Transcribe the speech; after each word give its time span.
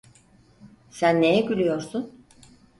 Sen 0.91 1.21
neye 1.21 1.41
gülüyorsun? 1.45 2.13